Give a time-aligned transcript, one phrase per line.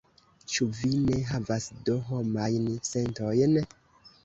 [0.53, 3.57] Ĉu vi ne havas do homajn sentojn?